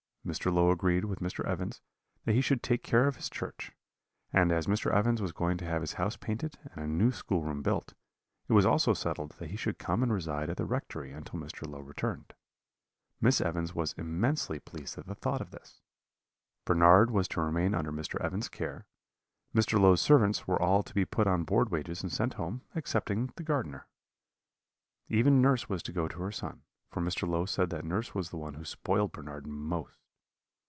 Mr. 0.23 0.53
Low 0.53 0.69
agreed 0.69 1.03
with 1.03 1.17
Mr. 1.19 1.43
Evans 1.45 1.81
that 2.25 2.33
he 2.35 2.41
should 2.41 2.61
take 2.61 2.83
care 2.83 3.07
of 3.07 3.15
his 3.15 3.27
church; 3.27 3.71
and 4.31 4.51
as 4.51 4.67
Mr. 4.67 4.93
Evans 4.93 5.19
was 5.19 5.31
going 5.31 5.57
to 5.57 5.65
have 5.65 5.81
his 5.81 5.93
house 5.93 6.15
painted 6.15 6.59
and 6.63 6.79
a 6.79 6.85
new 6.85 7.11
schoolroom 7.11 7.63
built, 7.63 7.95
it 8.47 8.53
was 8.53 8.63
also 8.63 8.93
settled 8.93 9.31
that 9.39 9.49
he 9.49 9.57
should 9.57 9.79
come 9.79 10.03
and 10.03 10.13
reside 10.13 10.47
at 10.47 10.57
the 10.57 10.63
rectory 10.65 11.11
until 11.11 11.39
Mr. 11.39 11.67
Low 11.67 11.79
returned. 11.79 12.35
Miss 13.19 13.41
Evans 13.41 13.73
was 13.73 13.93
immensely 13.93 14.59
pleased 14.59 14.95
at 14.99 15.07
the 15.07 15.15
thought 15.15 15.41
of 15.41 15.49
this. 15.49 15.81
Bernard 16.65 17.09
was 17.09 17.27
to 17.29 17.41
remain 17.41 17.73
under 17.73 17.91
Mr. 17.91 18.21
Evans's 18.23 18.47
care; 18.49 18.85
Mr. 19.55 19.79
Low's 19.79 20.01
servants 20.01 20.47
were 20.47 20.61
all 20.61 20.83
to 20.83 20.93
be 20.93 21.03
put 21.03 21.25
on 21.25 21.45
board 21.45 21.71
wages 21.71 22.03
and 22.03 22.11
sent 22.11 22.35
home, 22.35 22.61
excepting 22.75 23.33
the 23.37 23.43
gardener. 23.43 23.87
Even 25.09 25.41
nurse 25.41 25.67
was 25.67 25.81
to 25.81 25.91
go 25.91 26.07
to 26.07 26.19
her 26.21 26.31
son, 26.31 26.61
for 26.91 27.01
Mr. 27.01 27.27
Low 27.27 27.47
said 27.47 27.71
that 27.71 27.83
nurse 27.85 28.13
was 28.13 28.29
the 28.29 28.37
one 28.37 28.53
who 28.53 28.63
spoiled 28.65 29.11
Bernard 29.13 29.47
most. 29.47 29.97